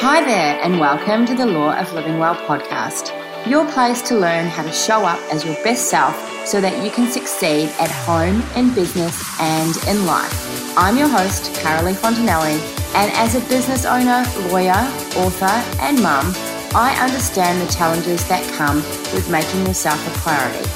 [0.00, 3.08] Hi there, and welcome to the Law of Living Well podcast,
[3.48, 6.14] your place to learn how to show up as your best self
[6.46, 10.76] so that you can succeed at home, in business, and in life.
[10.76, 12.60] I'm your host, Carolee Fontanelli,
[12.94, 14.84] and as a business owner, lawyer,
[15.16, 16.34] author, and mum,
[16.74, 18.76] I understand the challenges that come
[19.14, 20.68] with making yourself a priority.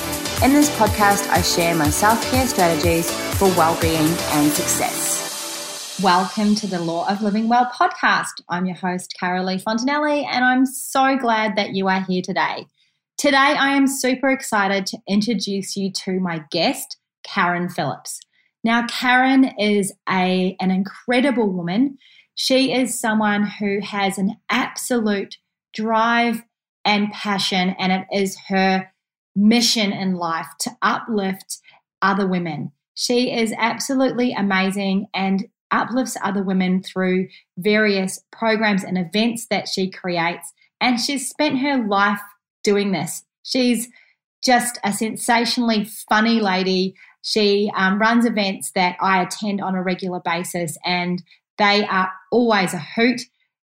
[0.42, 5.29] In this podcast, I share my self care strategies for well being and success.
[6.02, 8.40] Welcome to the Law of Living Well podcast.
[8.48, 12.66] I'm your host, Carolee Fontanelli, and I'm so glad that you are here today.
[13.18, 18.18] Today, I am super excited to introduce you to my guest, Karen Phillips.
[18.64, 21.98] Now, Karen is a, an incredible woman.
[22.34, 25.36] She is someone who has an absolute
[25.74, 26.42] drive
[26.82, 28.90] and passion, and it is her
[29.36, 31.58] mission in life to uplift
[32.00, 32.72] other women.
[32.94, 39.90] She is absolutely amazing and uplifts other women through various programs and events that she
[39.90, 40.52] creates.
[40.80, 42.20] And she's spent her life
[42.64, 43.22] doing this.
[43.42, 43.88] She's
[44.44, 46.94] just a sensationally funny lady.
[47.22, 51.22] She um, runs events that I attend on a regular basis, and
[51.58, 53.20] they are always a hoot.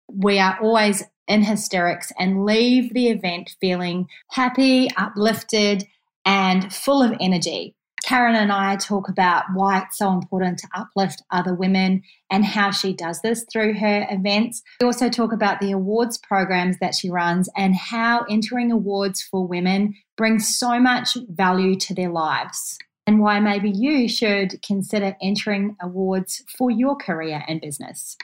[0.08, 5.86] We are always in hysterics and leave the event feeling happy, uplifted,
[6.24, 7.77] and full of energy.
[8.08, 12.72] Karen and I talk about why it's so important to uplift other women and how
[12.72, 14.64] she does this through her events.
[14.80, 19.46] We also talk about the awards programs that she runs and how entering awards for
[19.46, 25.76] women brings so much value to their lives, and why maybe you should consider entering
[25.82, 28.16] awards for your career and business.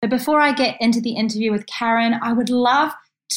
[0.00, 2.90] But before I get into the interview with Karen, I would love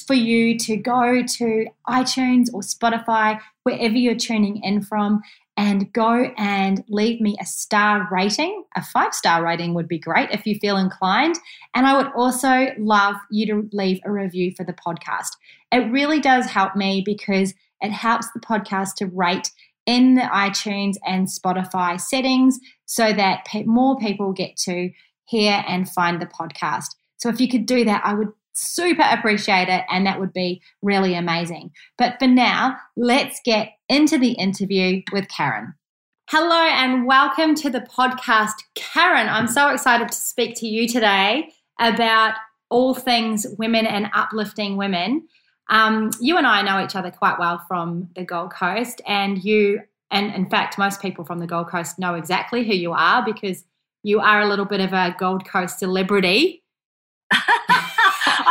[0.08, 5.22] for you to go to iTunes or Spotify, wherever you're tuning in from,
[5.56, 8.64] and go and leave me a star rating.
[8.76, 11.38] A five star rating would be great if you feel inclined.
[11.76, 15.30] And I would also love you to leave a review for the podcast.
[15.72, 19.52] It really does help me because it helps the podcast to rate
[19.86, 24.90] in the iTunes and Spotify settings so that more people get to
[25.26, 26.96] hear and find the podcast.
[27.18, 30.62] So if you could do that, I would super appreciate it and that would be
[30.82, 31.72] really amazing.
[31.98, 35.74] But for now, let's get into the interview with Karen.
[36.30, 39.28] Hello and welcome to the podcast, Karen.
[39.28, 41.50] I'm so excited to speak to you today
[41.80, 42.36] about
[42.70, 45.28] all things women and uplifting women.
[45.70, 49.82] Um, you and I know each other quite well from the Gold Coast, and you,
[50.12, 53.64] and in fact, most people from the Gold Coast know exactly who you are because
[54.02, 56.64] you are a little bit of a Gold Coast celebrity.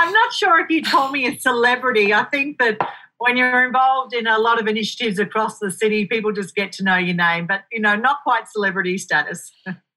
[0.03, 2.13] I'm not sure if you call me a celebrity.
[2.13, 2.77] I think that
[3.19, 6.83] when you're involved in a lot of initiatives across the city, people just get to
[6.83, 9.53] know your name, but you know, not quite celebrity status.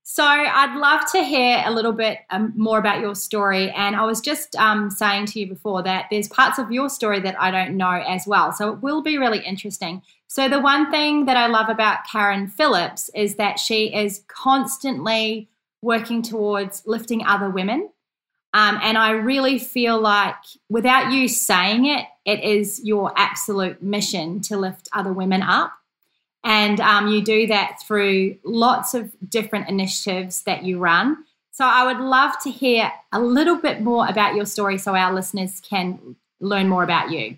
[0.08, 3.72] So I'd love to hear a little bit um, more about your story.
[3.72, 7.20] And I was just um, saying to you before that there's parts of your story
[7.22, 8.52] that I don't know as well.
[8.52, 10.04] So it will be really interesting.
[10.28, 15.50] So the one thing that I love about Karen Phillips is that she is constantly
[15.82, 17.90] working towards lifting other women
[18.56, 20.38] um, and I really feel like
[20.70, 25.74] without you saying it, it is your absolute mission to lift other women up.
[26.42, 31.18] And um, you do that through lots of different initiatives that you run.
[31.52, 35.14] So I would love to hear a little bit more about your story so our
[35.14, 37.36] listeners can learn more about you.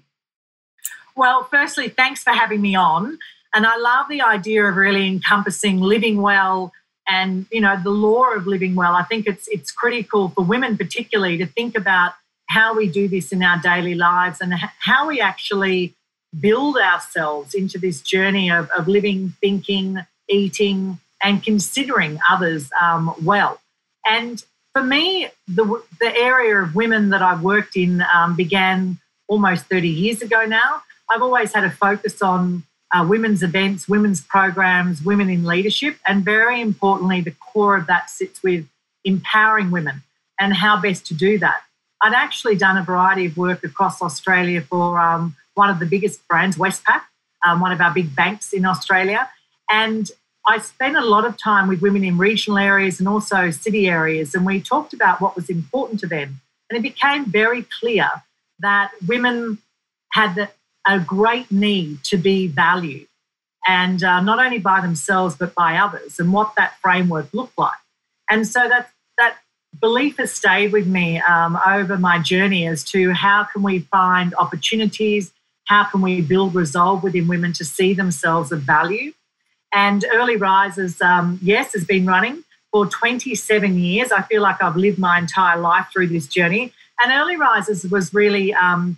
[1.15, 3.17] Well, firstly, thanks for having me on.
[3.55, 6.73] And I love the idea of really encompassing living well
[7.07, 10.77] and you know the law of living well i think it's it's critical for women
[10.77, 12.13] particularly to think about
[12.47, 15.93] how we do this in our daily lives and how we actually
[16.39, 23.59] build ourselves into this journey of, of living thinking eating and considering others um, well.
[24.05, 24.43] And
[24.73, 29.89] for me the, the area of women that i've worked in um, began almost 30
[29.89, 30.81] years ago now.
[31.09, 32.63] I've always had a focus on
[32.93, 38.09] uh, women's events, women's programs, women in leadership, and very importantly, the core of that
[38.09, 38.65] sits with
[39.03, 40.03] empowering women
[40.39, 41.61] and how best to do that.
[42.01, 46.25] I'd actually done a variety of work across Australia for um, one of the biggest
[46.27, 47.01] brands, Westpac,
[47.45, 49.29] um, one of our big banks in Australia.
[49.69, 50.09] And
[50.45, 54.33] I spent a lot of time with women in regional areas and also city areas,
[54.33, 56.39] and we talked about what was important to them.
[56.69, 58.07] And it became very clear
[58.59, 59.57] that women
[60.11, 60.49] had the,
[60.87, 63.07] a great need to be valued,
[63.67, 67.79] and uh, not only by themselves but by others, and what that framework looked like.
[68.29, 69.37] And so that that
[69.79, 74.33] belief has stayed with me um, over my journey as to how can we find
[74.35, 75.31] opportunities,
[75.65, 79.13] how can we build resolve within women to see themselves of value.
[79.73, 84.11] And Early Risers, um, yes, has been running for 27 years.
[84.11, 86.73] I feel like I've lived my entire life through this journey.
[87.01, 88.97] And Early Risers was really um,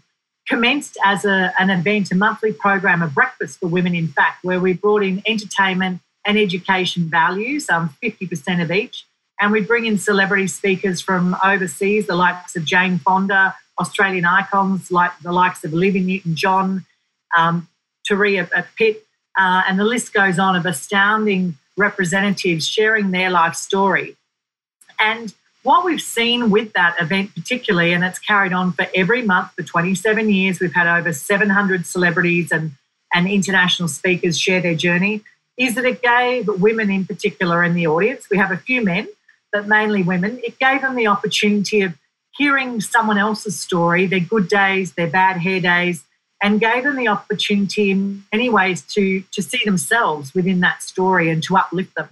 [0.49, 4.59] commenced as a, an event, a monthly program of breakfast for women, in fact, where
[4.59, 9.05] we brought in entertainment and education values, um, 50% of each.
[9.39, 14.91] And we bring in celebrity speakers from overseas, the likes of Jane Fonda, Australian icons
[14.91, 16.85] like the likes of Olivia Newton John,
[17.37, 17.69] um,
[18.09, 19.05] Turia Pitt,
[19.37, 24.17] uh, and the list goes on of astounding representatives sharing their life story.
[24.99, 29.51] And what we've seen with that event, particularly, and it's carried on for every month
[29.53, 32.71] for 27 years, we've had over 700 celebrities and,
[33.13, 35.21] and international speakers share their journey,
[35.57, 39.07] is that it gave women in particular in the audience, we have a few men,
[39.51, 41.93] but mainly women, it gave them the opportunity of
[42.37, 46.03] hearing someone else's story, their good days, their bad hair days,
[46.41, 51.29] and gave them the opportunity in many ways to, to see themselves within that story
[51.29, 52.07] and to uplift them.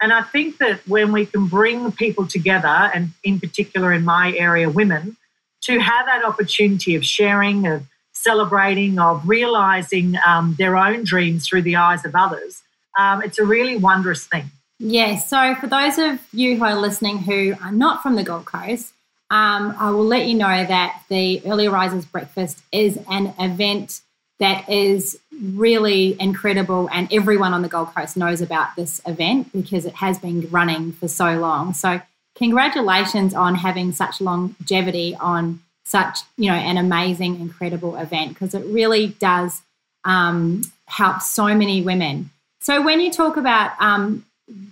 [0.00, 4.32] And I think that when we can bring people together, and in particular in my
[4.36, 5.16] area, women,
[5.62, 11.62] to have that opportunity of sharing, of celebrating, of realizing um, their own dreams through
[11.62, 12.62] the eyes of others,
[12.98, 14.50] um, it's a really wondrous thing.
[14.78, 15.28] Yes.
[15.28, 18.94] So, for those of you who are listening who are not from the Gold Coast,
[19.30, 24.00] um, I will let you know that the Early Risers Breakfast is an event
[24.40, 29.84] that is really incredible, and everyone on the Gold Coast knows about this event because
[29.84, 31.74] it has been running for so long.
[31.74, 32.00] So,
[32.34, 38.64] congratulations on having such longevity on such you know an amazing, incredible event because it
[38.66, 39.62] really does
[40.04, 42.30] um, help so many women.
[42.60, 44.24] So, when you talk about um,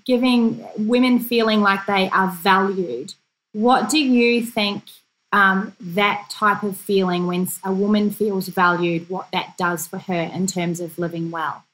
[0.06, 3.14] giving women feeling like they are valued,
[3.52, 4.84] what do you think
[5.32, 10.30] um, that type of feeling when a woman feels valued, what that does for her
[10.32, 11.64] in terms of living well?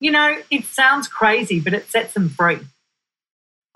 [0.00, 2.58] You know, it sounds crazy, but it sets them free.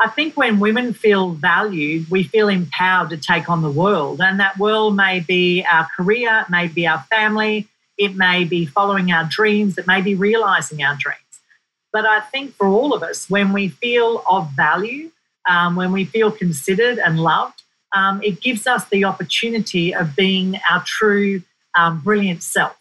[0.02, 4.20] I think when women feel valued, we feel empowered to take on the world.
[4.20, 7.68] And that world may be our career, it may be our family,
[7.98, 11.20] it may be following our dreams, it may be realizing our dreams.
[11.92, 15.10] But I think for all of us, when we feel of value,
[15.48, 17.62] um, when we feel considered and loved,
[17.94, 21.42] um, it gives us the opportunity of being our true,
[21.76, 22.76] um, brilliant self.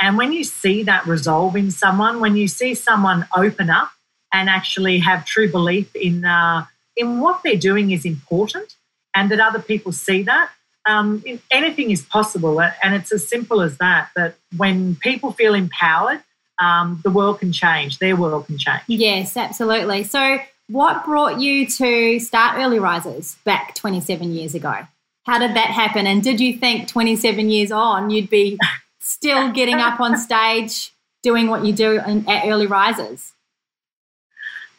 [0.00, 3.90] And when you see that resolve in someone, when you see someone open up
[4.32, 6.66] and actually have true belief in uh,
[6.96, 8.76] in what they're doing is important,
[9.14, 10.50] and that other people see that,
[10.88, 12.60] um, anything is possible.
[12.60, 14.10] And it's as simple as that.
[14.16, 16.22] That when people feel empowered,
[16.60, 17.98] um, the world can change.
[17.98, 18.82] Their world can change.
[18.86, 20.04] Yes, absolutely.
[20.04, 24.86] So what brought you to start Early Risers back 27 years ago?
[25.24, 26.06] How did that happen?
[26.06, 28.58] And did you think 27 years on you'd be
[29.00, 30.92] still getting up on stage
[31.22, 33.32] doing what you do in, at Early Risers?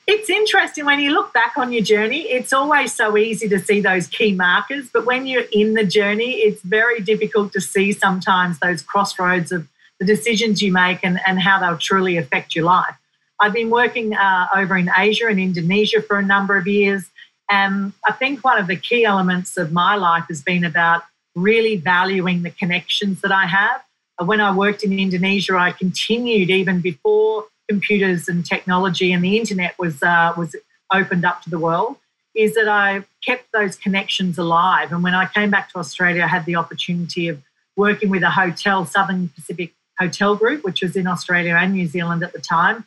[0.07, 3.79] It's interesting when you look back on your journey, it's always so easy to see
[3.79, 4.89] those key markers.
[4.91, 9.67] But when you're in the journey, it's very difficult to see sometimes those crossroads of
[9.99, 12.95] the decisions you make and, and how they'll truly affect your life.
[13.41, 17.09] I've been working uh, over in Asia and Indonesia for a number of years.
[17.49, 21.03] And I think one of the key elements of my life has been about
[21.35, 23.81] really valuing the connections that I have.
[24.23, 29.77] When I worked in Indonesia, I continued even before computers and technology and the internet
[29.79, 30.55] was uh, was
[30.91, 31.95] opened up to the world.
[32.35, 36.27] Is that I kept those connections alive, and when I came back to Australia, I
[36.27, 37.41] had the opportunity of
[37.75, 42.23] working with a hotel, Southern Pacific Hotel Group, which was in Australia and New Zealand
[42.23, 42.85] at the time,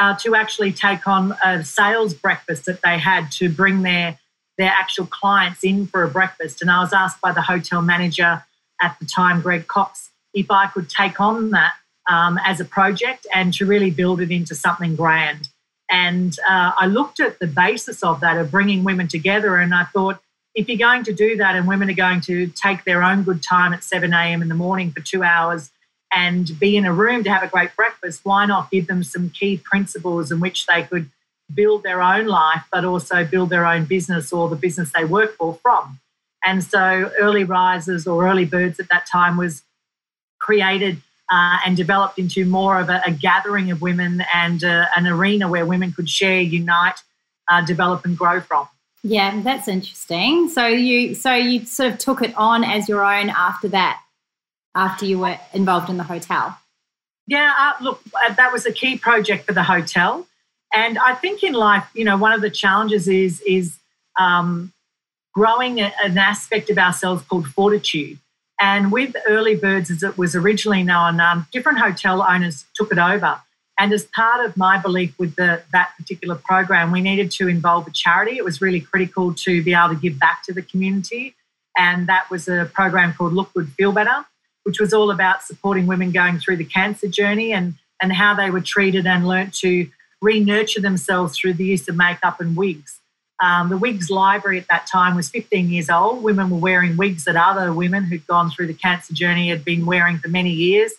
[0.00, 4.18] uh, to actually take on a sales breakfast that they had to bring their
[4.56, 6.60] their actual clients in for a breakfast.
[6.60, 8.44] And I was asked by the hotel manager
[8.82, 11.72] at the time, Greg Cox, if I could take on that
[12.10, 15.48] um, as a project and to really build it into something grand.
[15.90, 19.84] And uh, I looked at the basis of that, of bringing women together, and I
[19.84, 20.20] thought,
[20.54, 23.42] if you're going to do that and women are going to take their own good
[23.42, 24.42] time at 7 a.m.
[24.42, 25.70] in the morning for two hours
[26.12, 29.30] and be in a room to have a great breakfast, why not give them some
[29.30, 31.08] key principles in which they could
[31.52, 35.36] build their own life, but also build their own business or the business they work
[35.36, 36.00] for from?
[36.44, 39.62] And so, Early Risers or Early Birds at that time was
[40.38, 45.06] created uh, and developed into more of a, a gathering of women and uh, an
[45.06, 47.00] arena where women could share, unite,
[47.48, 48.68] uh, develop, and grow from.
[49.02, 50.48] Yeah, that's interesting.
[50.48, 54.00] So you so you sort of took it on as your own after that
[54.74, 56.58] after you were involved in the hotel?
[57.26, 60.26] Yeah, uh, look, uh, that was a key project for the hotel.
[60.72, 63.78] And I think in life, you know, one of the challenges is is
[64.18, 64.72] um,
[65.32, 68.18] growing a, an aspect of ourselves called fortitude.
[68.60, 72.98] And with Early Birds, as it was originally known, um, different hotel owners took it
[72.98, 73.40] over.
[73.78, 77.86] And as part of my belief with the, that particular program, we needed to involve
[77.86, 78.36] a charity.
[78.36, 81.34] It was really critical to be able to give back to the community.
[81.78, 84.26] And that was a program called Look Good, Feel Better,
[84.64, 88.50] which was all about supporting women going through the cancer journey and, and how they
[88.50, 89.88] were treated and learnt to
[90.20, 93.00] re nurture themselves through the use of makeup and wigs.
[93.42, 96.22] Um, the wigs library at that time was 15 years old.
[96.22, 99.86] Women were wearing wigs that other women who'd gone through the cancer journey had been
[99.86, 100.92] wearing for many years.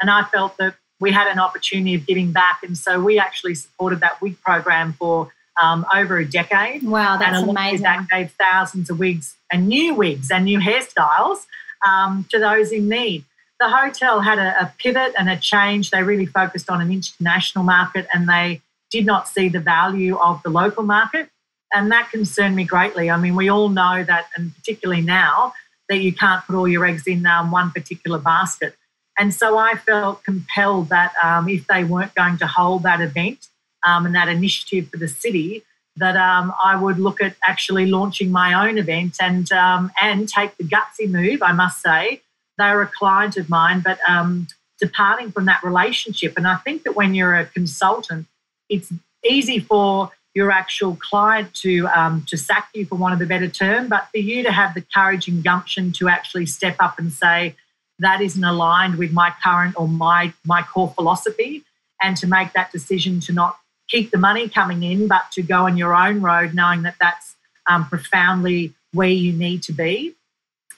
[0.00, 2.60] And I felt that we had an opportunity of giving back.
[2.62, 6.82] And so we actually supported that wig program for um, over a decade.
[6.82, 7.82] Wow, that's and amazing.
[7.82, 11.46] That gave thousands of wigs and new wigs and new hairstyles
[11.86, 13.24] um, to those in need.
[13.58, 15.90] The hotel had a, a pivot and a change.
[15.90, 20.42] They really focused on an international market and they did not see the value of
[20.42, 21.28] the local market.
[21.72, 23.10] And that concerned me greatly.
[23.10, 25.52] I mean, we all know that, and particularly now,
[25.88, 28.74] that you can't put all your eggs in um, one particular basket.
[29.18, 33.48] And so I felt compelled that um, if they weren't going to hold that event
[33.84, 35.62] um, and that initiative for the city,
[36.00, 40.56] that um, I would look at actually launching my own event and um, and take
[40.56, 41.42] the gutsy move.
[41.42, 42.22] I must say,
[42.58, 46.32] they're a client of mine, but um, departing from that relationship.
[46.36, 48.26] And I think that when you're a consultant,
[48.68, 48.90] it's
[49.24, 53.48] easy for your actual client to um, to sack you for want of a better
[53.48, 57.12] term, but for you to have the courage and gumption to actually step up and
[57.12, 57.54] say
[57.98, 61.64] that isn't aligned with my current or my my core philosophy,
[62.00, 63.59] and to make that decision to not
[63.90, 67.34] keep the money coming in, but to go on your own road, knowing that that's
[67.68, 70.14] um, profoundly where you need to be.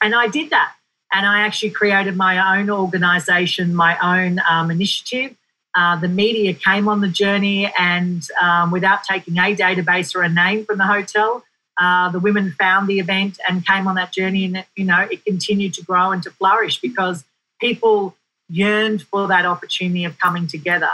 [0.01, 0.75] And I did that,
[1.13, 5.37] and I actually created my own organisation, my own um, initiative.
[5.75, 10.29] Uh, the media came on the journey, and um, without taking a database or a
[10.29, 11.45] name from the hotel,
[11.81, 15.25] uh, the women found the event and came on that journey, and you know it
[15.25, 17.25] continued to grow and to flourish because
[17.61, 18.15] people
[18.51, 20.91] yearned for that opportunity of coming together,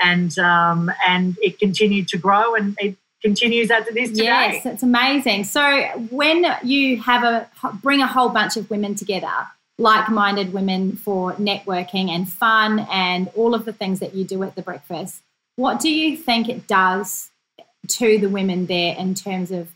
[0.00, 4.24] and um, and it continued to grow, and it continues as it is today.
[4.24, 5.44] Yes, it's amazing.
[5.44, 7.48] So when you have a
[7.82, 9.46] bring a whole bunch of women together
[9.78, 14.42] like minded women for networking and fun and all of the things that you do
[14.42, 15.22] at the breakfast.
[15.56, 17.30] What do you think it does
[17.88, 19.68] to the women there in terms of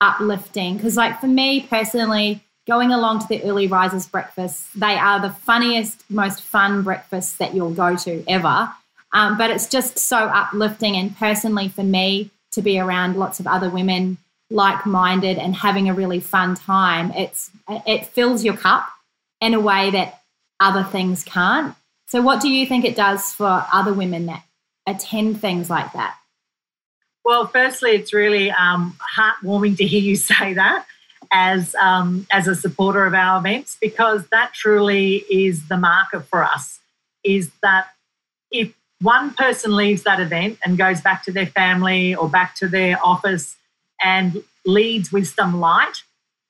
[0.00, 0.76] uplifting?
[0.76, 5.30] Because, like, for me personally, going along to the early risers breakfast, they are the
[5.30, 8.72] funniest, most fun breakfasts that you'll go to ever.
[9.12, 10.96] Um, but it's just so uplifting.
[10.96, 14.18] And personally, for me, to be around lots of other women
[14.50, 17.50] like minded and having a really fun time, it's
[17.86, 18.88] it fills your cup
[19.40, 20.20] in a way that
[20.60, 21.74] other things can't.
[22.06, 24.44] So, what do you think it does for other women that
[24.86, 26.16] attend things like that?
[27.24, 30.86] Well, firstly, it's really um, heartwarming to hear you say that
[31.32, 36.44] as um, as a supporter of our events because that truly is the marker for
[36.44, 36.80] us.
[37.24, 37.88] Is that
[38.50, 42.68] if one person leaves that event and goes back to their family or back to
[42.68, 43.56] their office
[44.02, 46.02] and leads with some light,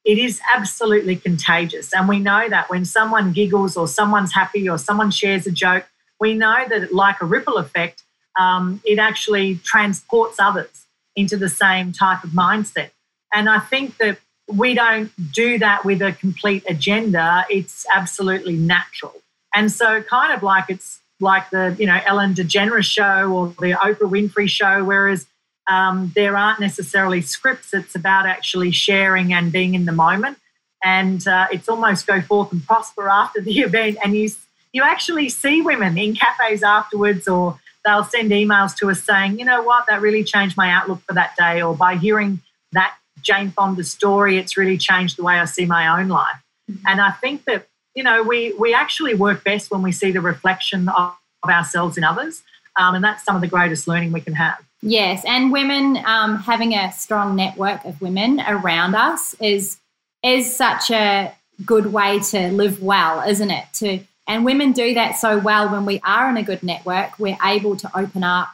[0.05, 1.95] it is absolutely contagious.
[1.95, 5.87] And we know that when someone giggles or someone's happy or someone shares a joke,
[6.21, 8.03] we know that, like a ripple effect,
[8.39, 12.91] um, it actually transports others into the same type of mindset.
[13.33, 14.19] And I think that
[14.49, 19.15] we don't do that with a complete agenda, it's absolutely natural.
[19.55, 23.77] And so, kind of like it's like the you know Ellen DeGeneres show or the
[23.79, 25.27] Oprah Winfrey show, whereas
[25.71, 27.73] um, there aren't necessarily scripts.
[27.73, 30.39] It's about actually sharing and being in the moment.
[30.85, 33.99] And uh, it's almost go forth and prosper after the event.
[34.05, 34.31] And you,
[34.73, 39.45] you actually see women in cafes afterwards, or they'll send emails to us saying, you
[39.45, 41.63] know what, that really changed my outlook for that day.
[41.63, 42.41] Or by hearing
[42.73, 46.37] that Jane Fonda story, it's really changed the way I see my own life.
[46.71, 46.87] Mm-hmm.
[46.87, 50.21] And I think that, you know, we, we actually work best when we see the
[50.21, 52.43] reflection of, of ourselves in others.
[52.77, 54.59] Um, and that's some of the greatest learning we can have.
[54.83, 59.79] Yes, and women um, having a strong network of women around us is
[60.25, 61.33] is such a
[61.65, 63.65] good way to live well, isn't it?
[63.75, 67.19] To and women do that so well when we are in a good network.
[67.19, 68.49] We're able to open up,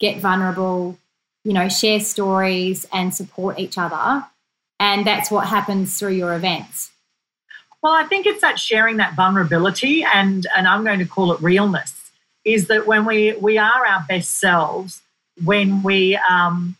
[0.00, 0.98] get vulnerable,
[1.44, 4.26] you know, share stories and support each other,
[4.80, 6.90] and that's what happens through your events.
[7.82, 11.40] Well, I think it's that sharing that vulnerability, and and I'm going to call it
[11.40, 11.94] realness.
[12.44, 15.02] Is that when we we are our best selves
[15.44, 16.76] when we um,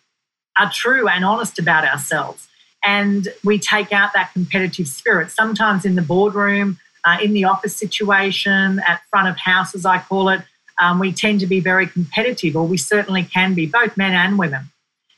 [0.59, 2.49] are true and honest about ourselves
[2.85, 5.31] and we take out that competitive spirit.
[5.31, 9.99] Sometimes in the boardroom, uh, in the office situation, at front of house, as I
[9.99, 10.43] call it,
[10.81, 14.39] um, we tend to be very competitive, or we certainly can be, both men and
[14.39, 14.71] women.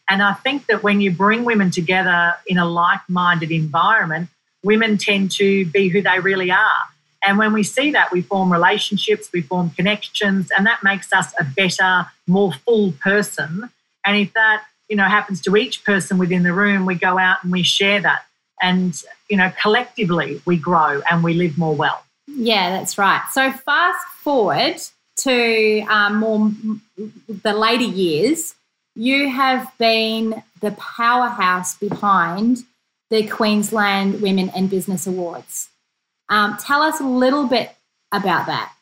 [0.09, 4.29] And I think that when you bring women together in a like minded environment,
[4.63, 6.83] women tend to be who they really are.
[7.23, 11.33] And when we see that, we form relationships, we form connections, and that makes us
[11.39, 13.69] a better, more full person.
[14.07, 17.43] And if that, you know, happens to each person within the room, we go out
[17.43, 18.25] and we share that.
[18.61, 23.51] and you know collectively we grow and we live more well yeah that's right so
[23.51, 24.77] fast forward
[25.17, 26.51] to um, more
[27.43, 28.55] the later years
[28.95, 32.59] you have been the powerhouse behind
[33.11, 35.69] the queensland women and business awards.
[36.29, 37.75] Um, tell us a little bit
[38.13, 38.73] about that.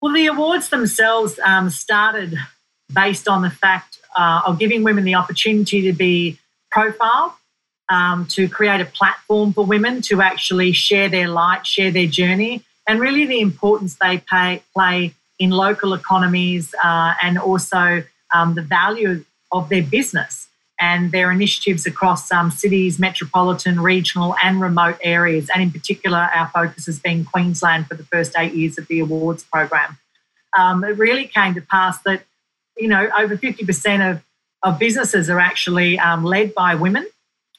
[0.00, 2.36] Well the awards themselves um, started
[2.92, 6.38] based on the fact uh, of giving women the opportunity to be
[6.70, 7.32] profiled
[7.88, 12.62] um, to create a platform for women to actually share their light, share their journey,
[12.86, 18.02] and really the importance they pay, play in local economies uh, and also
[18.34, 20.41] um, the value of their business
[20.82, 25.48] and their initiatives across um, cities, metropolitan, regional, and remote areas.
[25.54, 28.98] And in particular, our focus has been Queensland for the first eight years of the
[28.98, 29.96] awards program.
[30.58, 32.24] Um, it really came to pass that,
[32.76, 34.24] you know, over 50% of,
[34.64, 37.06] of businesses are actually um, led by women.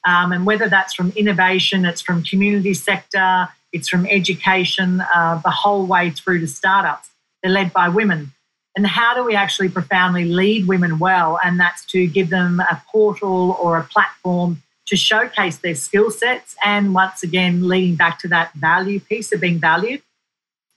[0.06, 5.50] Um, and whether that's from innovation, it's from community sector, it's from education, uh, the
[5.50, 7.08] whole way through to startups.
[7.42, 8.33] They're led by women.
[8.76, 11.38] And how do we actually profoundly lead women well?
[11.44, 16.56] And that's to give them a portal or a platform to showcase their skill sets.
[16.64, 20.02] And once again, leading back to that value piece of being valued.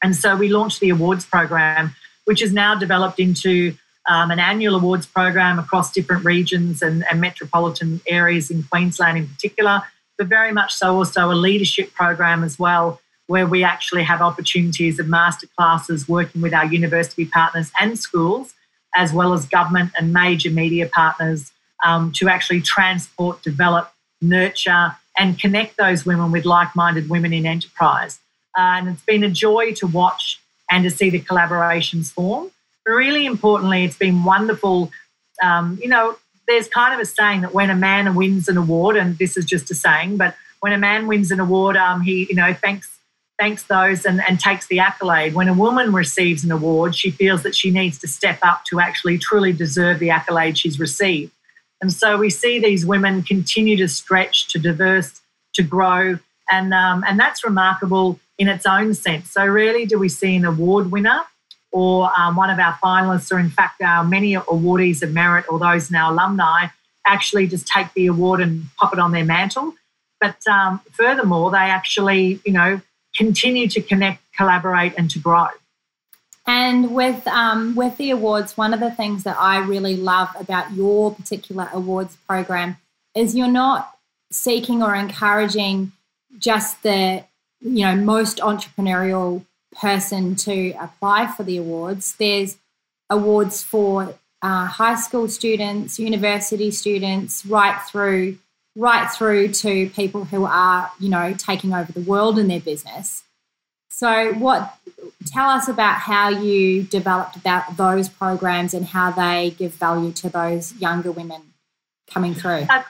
[0.04, 3.76] And so we launched the awards program, which is now developed into
[4.08, 9.28] um, an annual awards program across different regions and, and, metropolitan areas in Queensland in
[9.28, 9.82] particular,
[10.18, 15.00] but very much so also a leadership program as well, where we actually have opportunities
[15.00, 18.54] of masterclasses working with our university partners and schools,
[18.96, 21.52] as well as government and major media partners
[21.86, 23.92] um, to actually transport, develop,
[24.22, 28.20] nurture, and connect those women with like minded women in enterprise.
[28.58, 30.40] Uh, and it's been a joy to watch
[30.72, 32.52] and to see the collaborations form.
[32.86, 34.92] But really importantly, it's been wonderful.
[35.44, 36.18] Um, you know,
[36.48, 39.46] there's kind of a saying that when a man wins an award, and this is
[39.46, 42.97] just a saying, but when a man wins an award, um, he, you know, thanks
[43.40, 45.34] thanks those and, and takes the accolade.
[45.34, 48.80] When a woman receives an award, she feels that she needs to step up to
[48.80, 51.32] actually truly deserve the accolade she's received.
[51.82, 55.22] And so we see these women continue to stretch, to diverse,
[55.54, 56.18] to grow,
[56.50, 59.32] and um, and that's remarkable in its own sense.
[59.32, 61.22] So rarely do we see an award winner
[61.72, 65.60] or um, one of our finalists, or in fact, our many awardees of merit or
[65.60, 66.68] those in our alumni
[67.06, 69.74] actually just take the award and pop it on their mantle.
[70.20, 72.82] But um, furthermore, they actually, you know,
[73.18, 75.48] continue to connect, collaborate, and to grow.
[76.46, 80.72] And with um, with the awards, one of the things that I really love about
[80.72, 82.78] your particular awards program
[83.14, 83.98] is you're not
[84.32, 85.92] seeking or encouraging
[86.38, 87.26] just the
[87.60, 89.44] you know most entrepreneurial
[89.82, 92.16] person to apply for the awards.
[92.18, 92.58] There's
[93.10, 98.38] awards for uh, high school students, university students, right through
[98.78, 103.24] right through to people who are you know taking over the world in their business.
[103.90, 104.76] So, what
[105.26, 110.30] tell us about how you developed that those programs and how they give value to
[110.30, 111.42] those younger women
[112.10, 112.68] coming through?
[112.70, 112.84] I,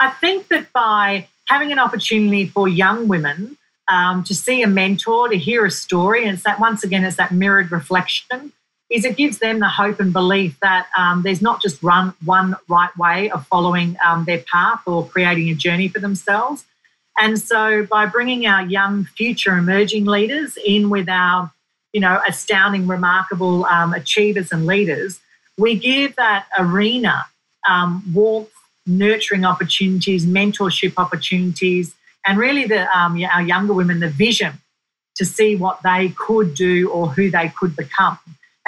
[0.00, 3.56] I think that by having an opportunity for young women
[3.88, 7.16] um, to see a mentor, to hear a story, and it's that once again, it's
[7.16, 8.52] that mirrored reflection.
[8.90, 12.56] Is it gives them the hope and belief that um, there's not just one one
[12.68, 16.64] right way of following um, their path or creating a journey for themselves.
[17.18, 21.52] And so, by bringing our young future emerging leaders in with our,
[21.92, 25.20] you know, astounding, remarkable um, achievers and leaders,
[25.56, 27.26] we give that arena
[27.68, 28.50] um, warmth,
[28.86, 31.94] nurturing opportunities, mentorship opportunities,
[32.26, 34.54] and really the um, our younger women the vision
[35.16, 38.18] to see what they could do or who they could become.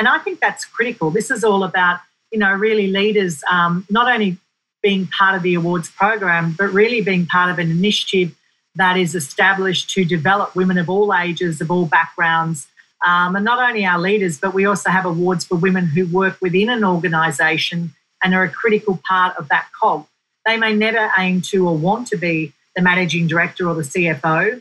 [0.03, 1.13] And I think that's critical.
[1.13, 2.01] This is all about
[2.33, 4.37] you know really leaders um, not only
[4.83, 8.35] being part of the awards program, but really being part of an initiative
[8.75, 12.67] that is established to develop women of all ages, of all backgrounds.
[13.07, 16.37] Um, and not only our leaders, but we also have awards for women who work
[16.41, 20.05] within an organisation and are a critical part of that cog.
[20.45, 24.61] They may never aim to or want to be the managing director or the CFO.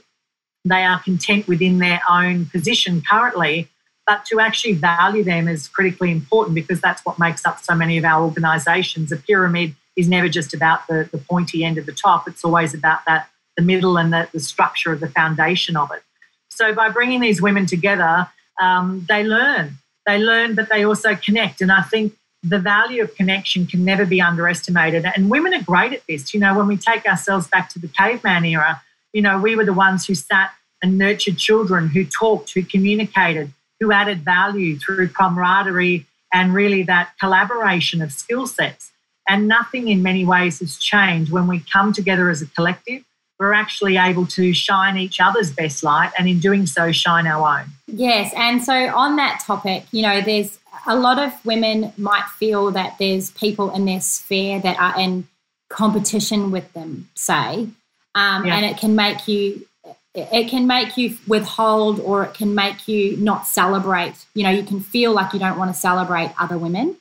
[0.65, 3.69] They are content within their own position currently,
[4.11, 7.97] but to actually value them is critically important because that's what makes up so many
[7.97, 9.09] of our organisations.
[9.09, 12.73] A pyramid is never just about the, the pointy end of the top, it's always
[12.73, 16.03] about that the middle and the, the structure of the foundation of it.
[16.49, 18.27] So by bringing these women together,
[18.59, 19.77] um, they learn.
[20.05, 21.61] They learn, but they also connect.
[21.61, 25.05] And I think the value of connection can never be underestimated.
[25.05, 26.33] And women are great at this.
[26.33, 28.81] You know, when we take ourselves back to the caveman era,
[29.13, 30.51] you know, we were the ones who sat
[30.83, 37.11] and nurtured children, who talked, who communicated, who added value through camaraderie and really that
[37.19, 38.91] collaboration of skill sets.
[39.27, 43.03] And nothing in many ways has changed when we come together as a collective,
[43.39, 47.59] we're actually able to shine each other's best light and in doing so shine our
[47.59, 47.65] own.
[47.87, 52.69] Yes, and so on that topic, you know, there's a lot of women might feel
[52.71, 55.27] that there's people in their sphere that are in
[55.69, 57.67] competition with them, say,
[58.13, 58.57] um, yeah.
[58.57, 59.65] and it can make you
[60.13, 64.25] it can make you withhold or it can make you not celebrate.
[64.33, 66.97] You know, you can feel like you don't want to celebrate other women.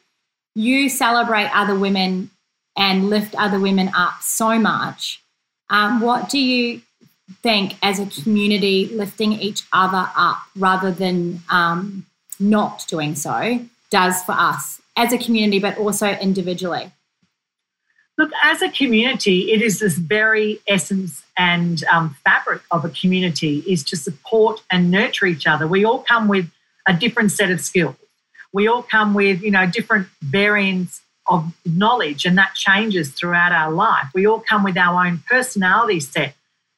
[0.55, 2.31] You celebrate other women
[2.77, 5.21] and lift other women up so much
[5.71, 6.83] um, what do you
[7.43, 12.05] think as a community lifting each other up rather than um,
[12.41, 16.91] not doing so does for us as a community, but also individually?
[18.21, 23.65] Look, as a community, it is this very essence and um, fabric of a community
[23.67, 25.67] is to support and nurture each other.
[25.67, 26.51] We all come with
[26.87, 27.97] a different set of skills.
[28.53, 33.73] We all come with, you know, different variants of knowledge, and that changes throughout our
[33.73, 34.09] life.
[34.15, 36.35] We all come with our own personality set.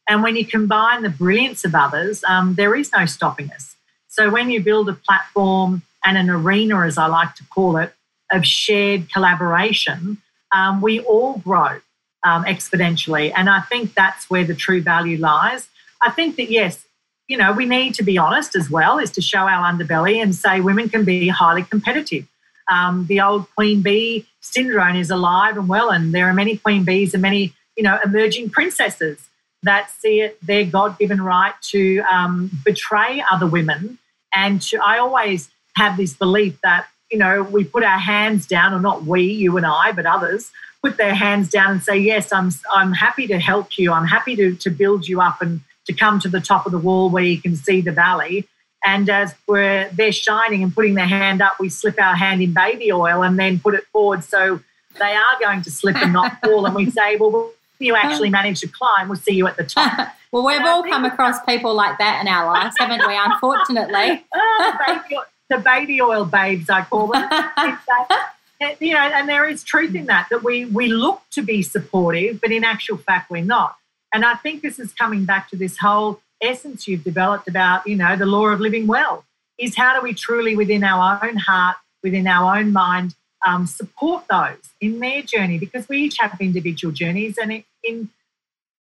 [0.09, 3.75] And when you combine the brilliance of others, um, there is no stopping us.
[4.07, 7.93] So when you build a platform and an arena, as I like to call it,
[8.31, 10.19] of shared collaboration,
[10.55, 11.81] um, we all grow
[12.25, 13.33] um, exponentially.
[13.35, 15.69] And I think that's where the true value lies.
[16.01, 16.85] I think that, yes,
[17.29, 20.35] you know, we need to be honest as well, is to show our underbelly and
[20.35, 22.27] say women can be highly competitive.
[22.71, 26.85] Um, the old queen bee syndrome is alive and well, and there are many queen
[26.85, 29.29] bees and many, you know, emerging princesses
[29.63, 33.99] that see it their God-given right to um, betray other women.
[34.35, 38.73] And to, I always have this belief that you know we put our hands down,
[38.73, 40.51] or not we, you and I, but others
[40.83, 43.93] put their hands down and say, yes, I'm I'm happy to help you.
[43.93, 46.79] I'm happy to to build you up and to come to the top of the
[46.79, 48.49] wall where you can see the valley.
[48.85, 52.53] And as we're they're shining and putting their hand up, we slip our hand in
[52.53, 54.61] baby oil and then put it forward so
[54.99, 56.67] they are going to slip and not fall.
[56.67, 60.15] and we say, well, you actually manage to climb, we'll see you at the top.
[60.33, 63.17] well, we've all come across people like that in our lives, haven't we?
[63.17, 65.17] Unfortunately, oh, baby,
[65.53, 67.29] the, baby, oil babes, I call them.
[68.81, 72.41] you know, and there is truth in that that we we look to be supportive,
[72.41, 73.77] but in actual fact, we're not.
[74.13, 77.97] And I think this is coming back to this whole essence you've developed about, you
[77.97, 79.25] know, the law of living well
[79.59, 83.15] is how do we truly within our own heart, within our own mind,
[83.47, 88.11] um, support those in their journey because we each have individual journeys and in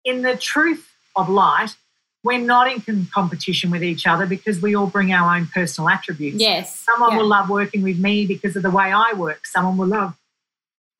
[0.05, 1.75] in the truth of light
[2.23, 6.37] we're not in competition with each other because we all bring our own personal attributes.
[6.37, 6.77] Yes.
[6.77, 7.17] Someone yeah.
[7.17, 9.45] will love working with me because of the way I work.
[9.45, 10.15] Someone will love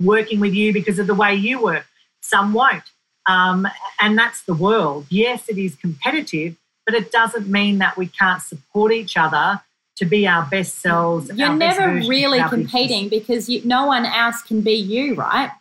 [0.01, 1.85] working with you because of the way you work.
[2.21, 2.83] Some won't.
[3.25, 3.67] Um,
[4.01, 5.07] and that's the world.
[5.09, 6.55] Yes, it is competitive,
[6.85, 9.61] but it doesn't mean that we can't support each other
[9.97, 11.29] to be our best selves.
[11.35, 13.27] You're never really competing business.
[13.27, 15.51] because you, no one else can be you, right?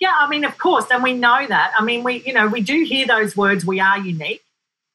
[0.00, 1.72] Yeah, I mean, of course, and we know that.
[1.78, 4.42] I mean, we, you know, we do hear those words, we are unique,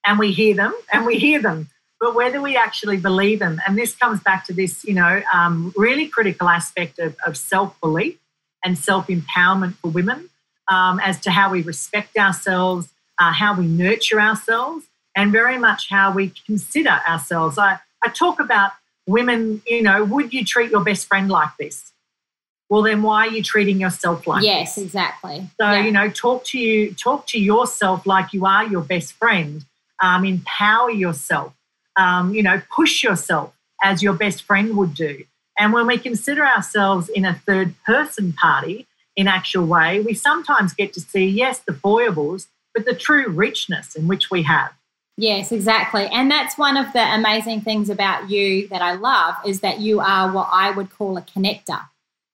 [0.05, 1.69] and we hear them and we hear them.
[1.99, 5.71] But whether we actually believe them, and this comes back to this, you know, um,
[5.77, 8.17] really critical aspect of, of self belief
[8.65, 10.29] and self empowerment for women
[10.67, 14.85] um, as to how we respect ourselves, uh, how we nurture ourselves,
[15.15, 17.57] and very much how we consider ourselves.
[17.57, 18.71] I, I talk about
[19.05, 21.91] women, you know, would you treat your best friend like this?
[22.69, 24.85] Well, then why are you treating yourself like yes, this?
[24.85, 25.49] exactly.
[25.59, 25.83] So, yeah.
[25.83, 29.65] you know, talk to you, talk to yourself like you are your best friend.
[30.01, 31.53] Um, empower yourself.
[31.97, 35.23] Um, you know, push yourself as your best friend would do.
[35.57, 40.73] And when we consider ourselves in a third person party, in actual way, we sometimes
[40.73, 44.71] get to see, yes, the foibles, but the true richness in which we have.
[45.17, 46.07] Yes, exactly.
[46.07, 49.99] And that's one of the amazing things about you that I love is that you
[49.99, 51.81] are what I would call a connector.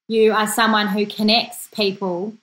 [0.07, 2.33] You are someone who connects people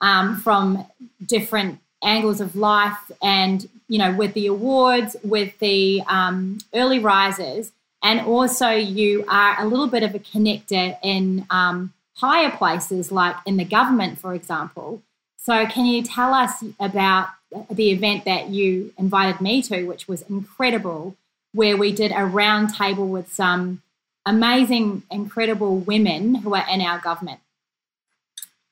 [0.00, 0.86] um, from
[1.24, 7.72] different angles of life and, you know, with the awards, with the um, early risers.
[8.02, 13.36] And also, you are a little bit of a connector in um, higher places, like
[13.46, 15.02] in the government, for example.
[15.36, 17.28] So, can you tell us about
[17.70, 21.16] the event that you invited me to, which was incredible,
[21.52, 23.82] where we did a round table with some
[24.26, 27.40] amazing, incredible women who are in our government?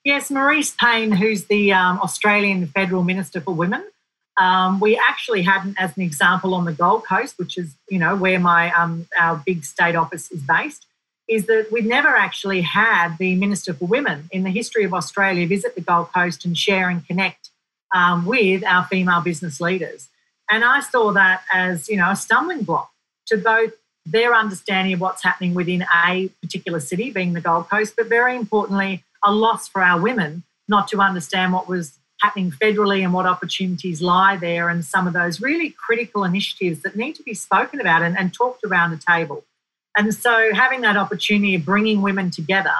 [0.04, 3.84] Yes, Marise Payne, who's the um, Australian Federal Minister for Women.
[4.38, 8.16] Um, we actually had, as an example, on the Gold Coast, which is you know
[8.16, 10.86] where my um, our big state office is based
[11.30, 15.46] is that we've never actually had the Minister for Women in the history of Australia
[15.46, 17.50] visit the Gold Coast and share and connect
[17.94, 20.08] um, with our female business leaders.
[20.50, 22.90] And I saw that as, you know, a stumbling block
[23.26, 23.72] to both
[24.04, 28.34] their understanding of what's happening within a particular city, being the Gold Coast, but very
[28.34, 33.26] importantly, a loss for our women not to understand what was happening federally and what
[33.26, 37.80] opportunities lie there, and some of those really critical initiatives that need to be spoken
[37.80, 39.44] about and, and talked around the table.
[39.96, 42.74] And so, having that opportunity of bringing women together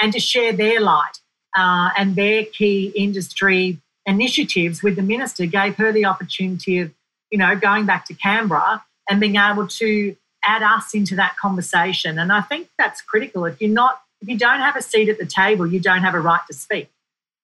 [0.00, 1.20] and to share their light
[1.56, 6.90] uh, and their key industry initiatives with the minister gave her the opportunity of,
[7.30, 12.18] you know, going back to Canberra and being able to add us into that conversation.
[12.18, 13.44] And I think that's critical.
[13.44, 16.14] If you're not, if you don't have a seat at the table, you don't have
[16.14, 16.90] a right to speak.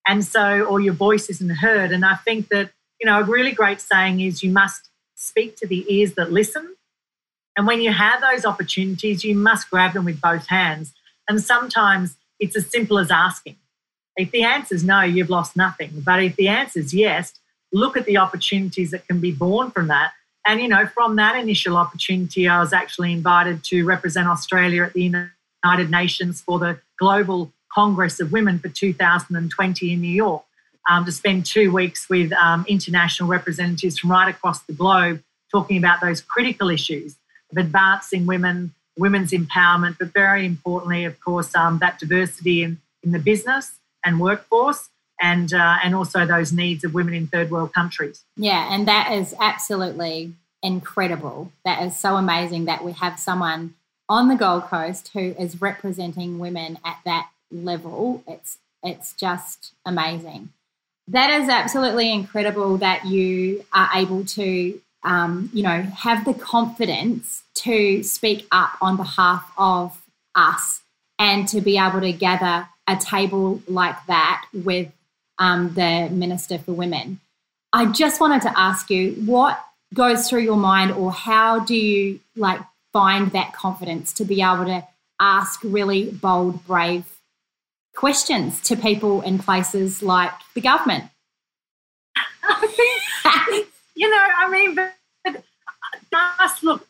[0.07, 1.91] And so, or your voice isn't heard.
[1.91, 5.67] And I think that, you know, a really great saying is you must speak to
[5.67, 6.77] the ears that listen.
[7.57, 10.93] And when you have those opportunities, you must grab them with both hands.
[11.29, 13.57] And sometimes it's as simple as asking.
[14.17, 16.03] If the answer is no, you've lost nothing.
[16.05, 17.33] But if the answer is yes,
[17.73, 20.13] look at the opportunities that can be born from that.
[20.47, 24.93] And, you know, from that initial opportunity, I was actually invited to represent Australia at
[24.93, 25.05] the
[25.65, 30.45] United Nations for the Global Congress of Women for 2020 in New York
[30.89, 35.77] um, to spend two weeks with um, international representatives from right across the globe talking
[35.77, 37.17] about those critical issues
[37.51, 43.13] of advancing women, women's empowerment, but very importantly, of course, um, that diversity in, in
[43.13, 43.73] the business
[44.05, 44.89] and workforce
[45.21, 48.25] and uh, and also those needs of women in third world countries.
[48.37, 51.53] Yeah, and that is absolutely incredible.
[51.65, 53.75] That is so amazing that we have someone
[54.09, 58.23] on the Gold Coast who is representing women at that level.
[58.27, 60.51] It's it's just amazing.
[61.09, 67.43] That is absolutely incredible that you are able to, um, you know, have the confidence
[67.55, 70.01] to speak up on behalf of
[70.35, 70.83] us
[71.19, 74.93] and to be able to gather a table like that with
[75.39, 77.21] um, the Minister for Women.
[77.73, 79.63] I just wanted to ask you what
[79.95, 82.61] goes through your mind, or how do you like
[82.97, 84.83] find that confidence to be able to
[85.21, 87.05] ask really bold, brave
[87.95, 91.05] questions to people in places like the government?
[93.95, 94.95] you know, I mean, but,
[95.27, 95.43] but
[96.11, 96.89] just look,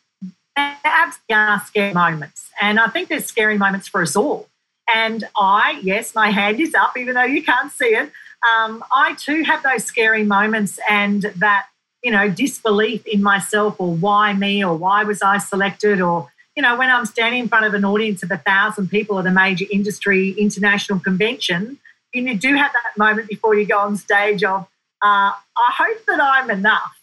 [0.57, 2.51] absolutely are scary moments.
[2.63, 4.49] And I think there's scary moments for us all.
[4.95, 8.13] And I, yes, my hand is up, even though you can't see it.
[8.55, 11.67] Um, I too have those scary moments and that,
[12.07, 16.63] you know, disbelief in myself or why me or why was I selected or, you
[16.63, 19.33] know, when I'm standing in front of an audience of a thousand people at a
[19.33, 21.81] major industry international convention,
[22.15, 24.61] you do have that moment before you go on stage of,
[25.03, 26.97] uh, I hope that I'm enough.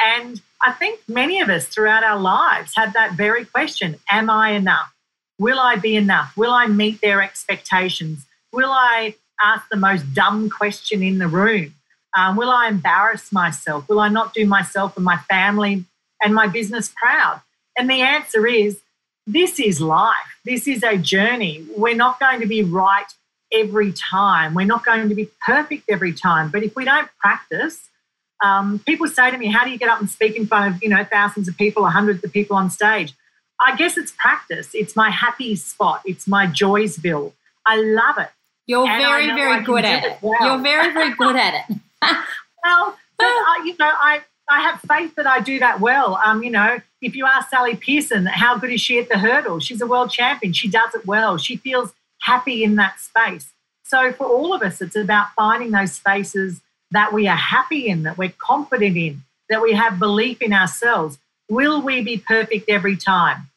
[0.00, 4.52] And I think many of us throughout our lives have that very question Am I
[4.52, 4.90] enough?
[5.38, 6.34] Will I be enough?
[6.34, 8.24] Will I meet their expectations?
[8.54, 11.74] Will I ask the most dumb question in the room?
[12.16, 13.88] Um, will I embarrass myself?
[13.88, 15.84] Will I not do myself and my family
[16.22, 17.40] and my business proud?
[17.76, 18.80] And the answer is
[19.26, 20.14] this is life.
[20.44, 21.66] This is a journey.
[21.76, 23.06] We're not going to be right
[23.52, 24.54] every time.
[24.54, 26.50] We're not going to be perfect every time.
[26.50, 27.88] But if we don't practice,
[28.44, 30.82] um, people say to me, "How do you get up and speak in front of
[30.82, 33.14] you know thousands of people or hundreds of people on stage?"
[33.60, 34.70] I guess it's practice.
[34.74, 36.02] It's my happy spot.
[36.04, 37.32] It's my Joysville.
[37.64, 38.30] I love it.
[38.66, 40.12] You're and very, very good at it.
[40.12, 40.36] it well.
[40.40, 41.76] You're very, very good at it.
[42.64, 46.20] well, uh, you know, I, I have faith that I do that well.
[46.24, 49.60] Um, you know, if you ask Sally Pearson, how good is she at the hurdle?
[49.60, 50.52] She's a world champion.
[50.52, 51.38] She does it well.
[51.38, 53.52] She feels happy in that space.
[53.84, 58.02] So for all of us, it's about finding those spaces that we are happy in,
[58.04, 61.18] that we're confident in, that we have belief in ourselves.
[61.50, 63.50] Will we be perfect every time?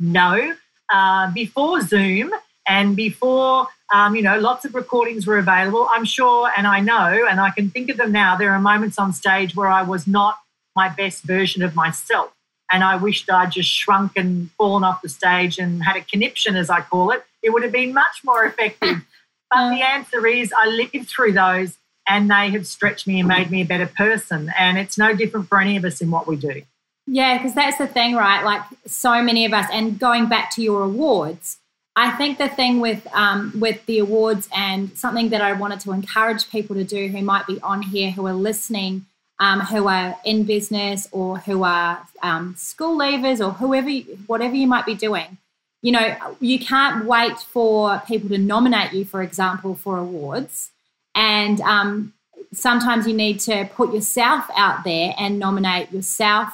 [0.00, 0.54] No.
[0.92, 2.32] Uh, before Zoom
[2.66, 7.26] and before, um, you know, lots of recordings were available, I'm sure, and I know,
[7.28, 10.06] and I can think of them now, there are moments on stage where I was
[10.06, 10.38] not
[10.76, 12.32] my best version of myself.
[12.72, 16.54] And I wished I'd just shrunk and fallen off the stage and had a conniption,
[16.54, 17.24] as I call it.
[17.42, 18.98] It would have been much more effective.
[19.52, 21.76] But the answer is I lived through those
[22.08, 24.52] and they have stretched me and made me a better person.
[24.56, 26.62] And it's no different for any of us in what we do.
[27.06, 28.44] Yeah, because that's the thing, right?
[28.44, 31.58] Like so many of us, and going back to your awards,
[31.96, 35.92] I think the thing with um, with the awards and something that I wanted to
[35.92, 39.06] encourage people to do who might be on here, who are listening,
[39.38, 43.90] um, who are in business or who are um, school leavers or whoever,
[44.26, 45.38] whatever you might be doing,
[45.82, 50.70] you know, you can't wait for people to nominate you, for example, for awards,
[51.14, 52.12] and um,
[52.52, 56.52] sometimes you need to put yourself out there and nominate yourself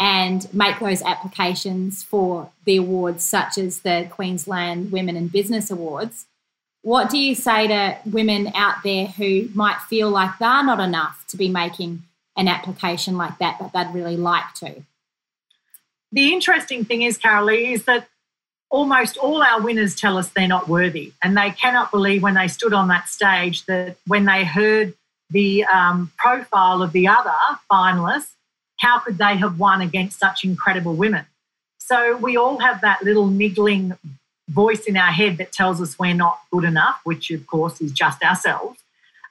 [0.00, 6.26] and make those applications for the awards, such as the Queensland Women in Business Awards.
[6.82, 11.24] What do you say to women out there who might feel like they're not enough
[11.28, 12.02] to be making
[12.36, 14.82] an application like that, but they'd really like to?
[16.12, 18.06] The interesting thing is, Carolee, is that
[18.70, 21.12] almost all our winners tell us they're not worthy.
[21.22, 24.94] And they cannot believe when they stood on that stage that when they heard
[25.30, 27.34] the um, profile of the other
[27.70, 28.32] finalists,
[28.84, 31.26] how could they have won against such incredible women?
[31.78, 33.96] So we all have that little niggling
[34.48, 37.92] voice in our head that tells us we're not good enough, which of course is
[37.92, 38.78] just ourselves.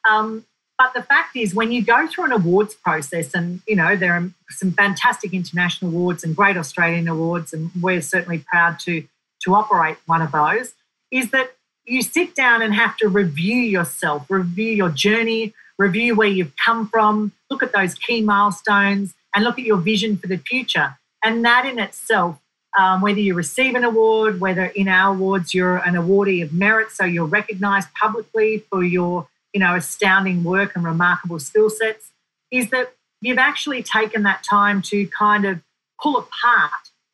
[0.09, 0.45] Um,
[0.77, 4.13] but the fact is, when you go through an awards process, and you know there
[4.13, 9.03] are some fantastic international awards and great Australian awards, and we're certainly proud to
[9.43, 10.73] to operate one of those,
[11.11, 16.27] is that you sit down and have to review yourself, review your journey, review where
[16.27, 20.37] you've come from, look at those key milestones, and look at your vision for the
[20.37, 20.97] future.
[21.23, 22.39] And that in itself,
[22.77, 26.91] um, whether you receive an award, whether in our awards you're an awardee of merit,
[26.91, 32.11] so you're recognised publicly for your you know astounding work and remarkable skill sets,
[32.51, 35.61] is that you've actually taken that time to kind of
[36.01, 36.71] pull apart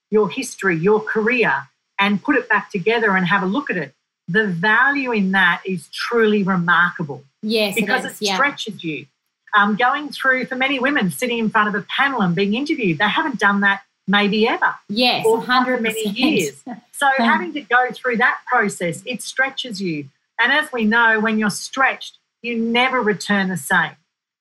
[0.09, 1.67] your history, your career,
[1.99, 3.93] and put it back together and have a look at it
[4.29, 7.23] the value in that is truly remarkable.
[7.41, 8.35] Yes, because it, is, it yeah.
[8.35, 9.07] stretches you.
[9.55, 12.99] Um, going through for many women sitting in front of a panel and being interviewed,
[12.99, 14.75] they haven't done that maybe ever.
[14.89, 16.63] Yes, or hundred many years.
[16.91, 20.09] So having to go through that process, it stretches you.
[20.39, 23.91] And as we know, when you're stretched, you never return the same.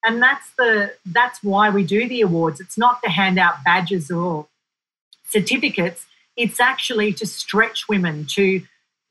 [0.05, 2.61] And that's the that's why we do the awards.
[2.61, 4.47] It's not to hand out badges or
[5.29, 6.07] certificates.
[6.37, 8.62] It's actually to stretch women to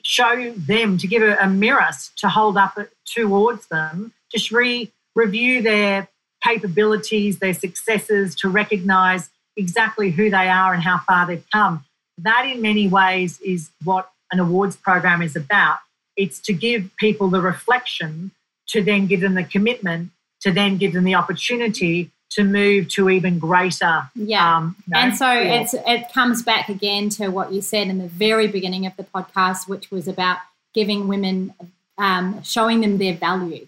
[0.02, 5.62] show them, to give a, a mirror to hold up towards them, just re review
[5.62, 6.08] their
[6.44, 11.84] capabilities, their successes, to recognize exactly who they are and how far they've come.
[12.20, 15.80] That, in many ways, is what an awards program is about.
[16.16, 18.32] It's to give people the reflection,
[18.68, 23.10] to then give them the commitment, to then give them the opportunity to move to
[23.10, 24.10] even greater.
[24.14, 24.58] Yeah.
[24.58, 25.62] Um, you know, and so yeah.
[25.62, 29.04] it's it comes back again to what you said in the very beginning of the
[29.04, 30.38] podcast, which was about
[30.74, 31.54] giving women,
[31.98, 33.68] um, showing them their value.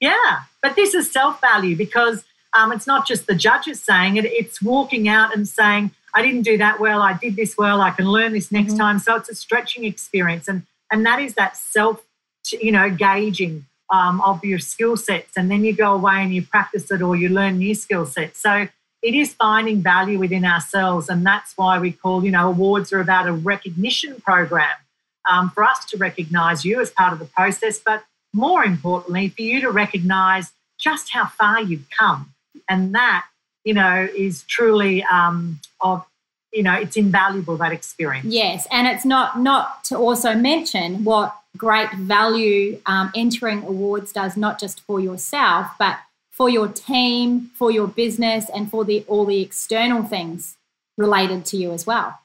[0.00, 2.24] Yeah, but this is self value because
[2.56, 6.42] um, it's not just the judges saying it; it's walking out and saying, "I didn't
[6.42, 7.00] do that well.
[7.02, 7.80] I did this well.
[7.80, 8.80] I can learn this next mm-hmm.
[8.80, 12.02] time." So it's a stretching experience, and and that is that self,
[12.52, 15.36] you know, gauging um, of your skill sets.
[15.36, 18.40] And then you go away and you practice it or you learn new skill sets.
[18.40, 18.68] So
[19.02, 21.08] it is finding value within ourselves.
[21.08, 24.76] And that's why we call, you know, awards are about a recognition program
[25.30, 28.04] um, for us to recognize you as part of the process, but
[28.36, 32.34] more importantly, for you to recognize just how far you've come.
[32.68, 33.24] And that,
[33.64, 36.04] you know, is truly um, of
[36.52, 41.36] you know it's invaluable that experience yes and it's not not to also mention what
[41.56, 45.98] great value um, entering awards does not just for yourself but
[46.30, 50.56] for your team for your business and for the all the external things
[50.96, 52.18] related to you as well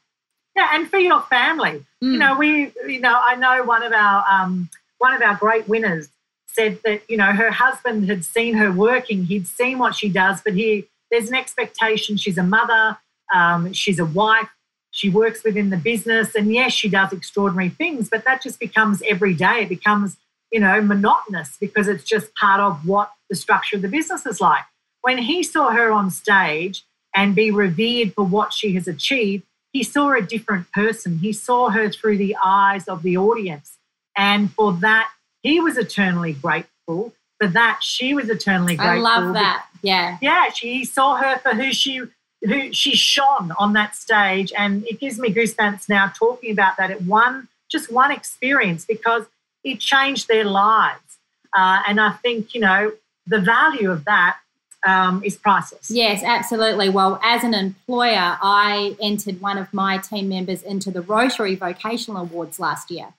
[0.56, 2.14] yeah and for your family mm.
[2.14, 4.70] you know we you know i know one of our um,
[5.02, 6.10] one of our great winners
[6.46, 10.42] said that you know her husband had seen her working he'd seen what she does
[10.44, 12.98] but he there's an expectation she's a mother
[13.34, 14.50] um, she's a wife
[14.92, 19.02] she works within the business and yes she does extraordinary things but that just becomes
[19.08, 19.64] every day.
[19.64, 20.18] It becomes
[20.52, 24.40] you know monotonous because it's just part of what the structure of the business is
[24.40, 24.66] like.
[25.02, 26.84] When he saw her on stage
[27.16, 31.20] and be revered for what she has achieved he saw a different person.
[31.20, 33.78] He saw her through the eyes of the audience
[34.18, 35.10] and for that
[35.44, 40.50] he was eternally grateful for that she was eternally grateful i love that yeah yeah
[40.50, 42.02] she saw her for who she
[42.44, 44.52] who she shone on that stage.
[44.58, 49.26] And it gives me goosebumps now talking about that at one, just one experience because
[49.64, 51.20] it changed their lives.
[51.56, 52.94] Uh, and I think, you know,
[53.28, 54.38] the value of that
[54.86, 55.92] um, is priceless.
[55.92, 56.90] Yes, absolutely.
[56.90, 62.24] Well, as an employer, I entered one of my team members into the Rotary Vocational
[62.24, 63.14] Awards last year.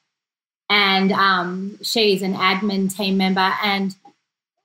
[0.72, 3.52] And um, she's an admin team member.
[3.62, 3.94] And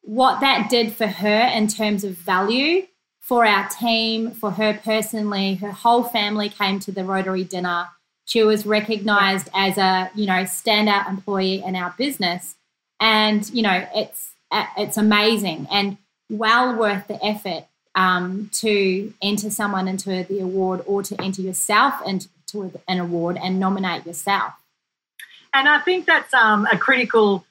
[0.04, 2.88] what that did for her in terms of value
[3.20, 7.90] for our team, for her personally, her whole family came to the Rotary dinner.
[8.24, 9.66] She was recognized yeah.
[9.66, 12.56] as a, you know, standout employee in our business.
[13.02, 14.32] And, you know, it's
[14.78, 15.98] it's amazing and
[16.30, 17.66] well worth the effort
[17.96, 23.60] um, to enter someone into the award or to enter yourself into an award and
[23.60, 24.54] nominate yourself.
[25.54, 27.46] And I think that's um, a critical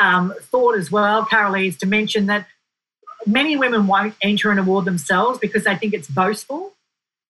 [0.00, 2.46] um, thought as well, Carolee, is to mention that
[3.26, 6.72] many women won't enter an award themselves because they think it's boastful.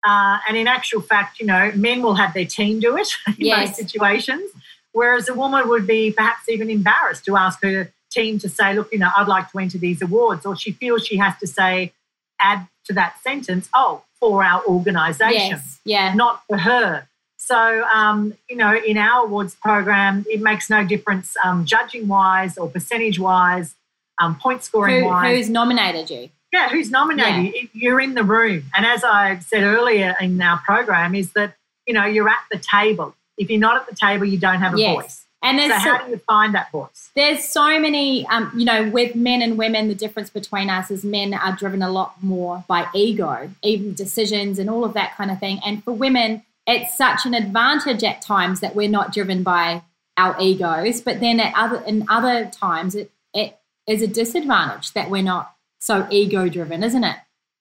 [0.06, 3.34] Uh, and in actual fact, you know, men will have their team do it in
[3.38, 3.68] yes.
[3.68, 4.50] most situations,
[4.92, 8.92] whereas a woman would be perhaps even embarrassed to ask her team to say, look,
[8.92, 10.46] you know, I'd like to enter these awards.
[10.46, 11.92] Or she feels she has to say,
[12.40, 15.80] add to that sentence, oh, for our organisation, yes.
[15.84, 16.14] yeah.
[16.14, 17.06] not for her.
[17.42, 22.58] So, um, you know, in our awards program, it makes no difference um, judging wise
[22.58, 23.74] or percentage wise
[24.20, 25.36] um, point scoring Who, wise.
[25.36, 26.28] who's nominated you?
[26.52, 27.54] Yeah, who's nominated?
[27.54, 27.62] Yeah.
[27.72, 28.64] You're in the room.
[28.76, 31.54] And as I said earlier in our program, is that,
[31.86, 33.14] you know, you're at the table.
[33.38, 34.94] If you're not at the table, you don't have a yes.
[34.94, 35.24] voice.
[35.42, 37.10] And there's so, how do you find that voice?
[37.16, 41.04] There's so many, um, you know, with men and women, the difference between us is
[41.04, 45.30] men are driven a lot more by ego, even decisions and all of that kind
[45.30, 45.58] of thing.
[45.64, 49.82] And for women, it's such an advantage at times that we're not driven by
[50.16, 55.10] our egos, but then at other in other times it, it is a disadvantage that
[55.10, 57.16] we're not so ego driven, isn't it?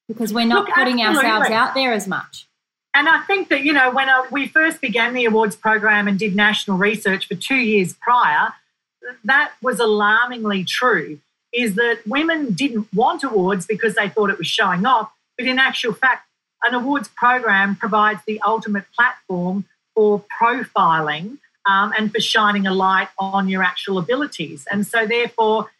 [0.06, 1.30] Because we're not Look, putting absolutely.
[1.30, 2.46] ourselves out there as much.
[2.94, 6.18] And I think that, you know, when uh, we first began the awards program and
[6.18, 8.52] did national research for two years prior,
[9.24, 11.20] that was alarmingly true.
[11.52, 15.58] Is that women didn't want awards because they thought it was showing off, but in
[15.58, 16.26] actual fact,
[16.62, 23.08] an awards program provides the ultimate platform for profiling um, and for shining a light
[23.18, 24.66] on your actual abilities.
[24.70, 25.70] And so, therefore,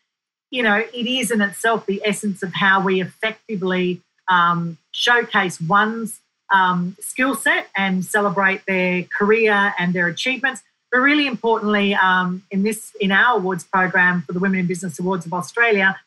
[0.50, 6.20] you know, it is in itself the essence of how we effectively um, showcase one's
[6.52, 10.62] um, skill set and celebrate their career and their achievements.
[10.90, 14.98] But really importantly, um, in this in our awards program for the Women in Business
[14.98, 15.98] Awards of Australia,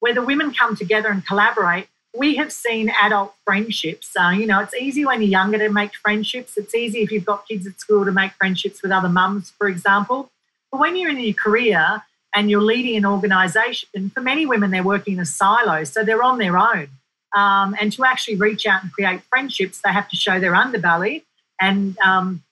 [0.00, 4.12] where the women come together and collaborate, we have seen adult friendships.
[4.18, 6.56] Uh, you know, it's easy when you're younger to make friendships.
[6.56, 9.68] It's easy if you've got kids at school to make friendships with other mums, for
[9.68, 10.30] example.
[10.70, 12.02] But when you're in your career
[12.34, 16.22] and you're leading an organisation, for many women, they're working in a silo, so they're
[16.22, 16.88] on their own.
[17.34, 21.22] Um, and to actually reach out and create friendships, they have to show their underbelly
[21.60, 22.42] and um,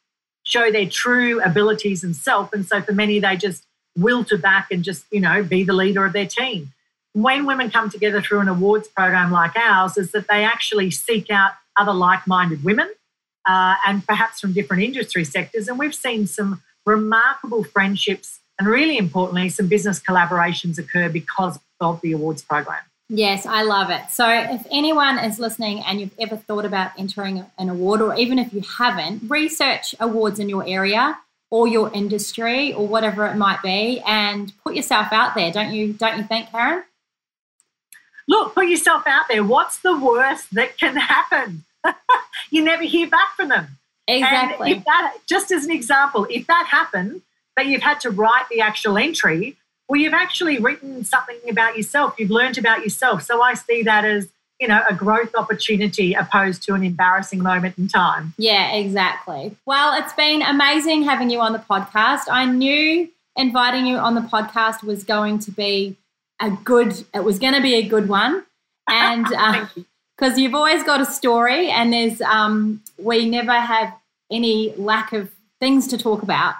[0.42, 2.52] show their true abilities and self.
[2.52, 3.64] And so for many, they just
[3.96, 6.72] will to back and just, you know, be the leader of their team.
[7.14, 11.30] When women come together through an awards program like ours, is that they actually seek
[11.30, 12.90] out other like minded women
[13.48, 15.68] uh, and perhaps from different industry sectors.
[15.68, 22.00] And we've seen some remarkable friendships and, really importantly, some business collaborations occur because of
[22.00, 22.80] the awards program.
[23.08, 24.10] Yes, I love it.
[24.10, 28.38] So, if anyone is listening and you've ever thought about entering an award, or even
[28.38, 31.18] if you haven't, research awards in your area
[31.50, 35.52] or your industry or whatever it might be, and put yourself out there.
[35.52, 35.92] Don't you?
[35.92, 36.84] Don't you think, Karen?
[38.26, 39.44] Look, put yourself out there.
[39.44, 41.64] What's the worst that can happen?
[42.50, 43.78] you never hear back from them.
[44.06, 44.70] Exactly.
[44.70, 47.22] And if that, just as an example, if that happened,
[47.56, 49.56] that you've had to write the actual entry,
[49.88, 52.14] well, you've actually written something about yourself.
[52.18, 53.22] You've learned about yourself.
[53.22, 54.28] So I see that as,
[54.60, 58.34] you know, a growth opportunity opposed to an embarrassing moment in time.
[58.38, 59.56] Yeah, exactly.
[59.66, 62.22] Well, it's been amazing having you on the podcast.
[62.30, 65.96] I knew inviting you on the podcast was going to be
[66.40, 68.44] a good, it was going to be a good one.
[68.88, 69.68] And because
[70.32, 70.42] uh, you.
[70.44, 73.94] you've always got a story and there's, um, we never have
[74.30, 75.30] any lack of
[75.60, 76.54] things to talk about.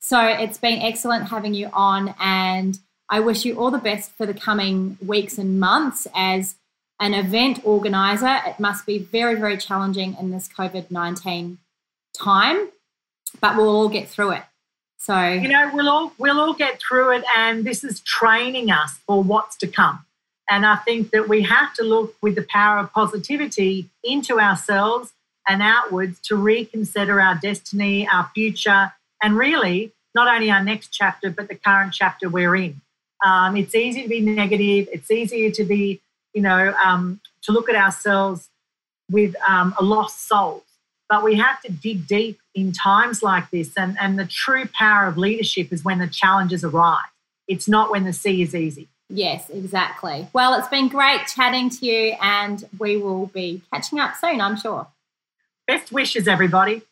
[0.00, 2.78] So it's been excellent having you on, and
[3.10, 6.56] I wish you all the best for the coming weeks and months as
[6.98, 8.40] an event organizer.
[8.46, 11.58] It must be very, very challenging in this COVID 19
[12.18, 12.70] time,
[13.40, 14.42] but we'll all get through it.
[15.00, 18.98] So you know, we'll all we'll all get through it, and this is training us
[19.06, 20.04] for what's to come.
[20.50, 25.12] And I think that we have to look with the power of positivity into ourselves
[25.48, 28.92] and outwards to reconsider our destiny, our future,
[29.22, 32.80] and really not only our next chapter, but the current chapter we're in.
[33.24, 34.88] Um, it's easy to be negative.
[34.92, 36.00] It's easier to be,
[36.34, 38.50] you know, um, to look at ourselves
[39.10, 40.64] with um, a lost soul.
[41.08, 43.72] But we have to dig deep in times like this.
[43.76, 47.04] And, and the true power of leadership is when the challenges arise.
[47.48, 48.88] It's not when the sea is easy.
[49.08, 50.28] Yes, exactly.
[50.32, 54.56] Well, it's been great chatting to you, and we will be catching up soon, I'm
[54.56, 54.86] sure.
[55.66, 56.82] Best wishes, everybody.